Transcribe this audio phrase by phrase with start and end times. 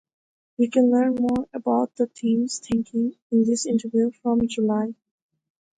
[0.57, 4.95] You can learn more about the team’s thinking in this interview from July.